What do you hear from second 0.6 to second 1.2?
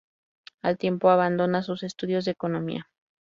Al tiempo,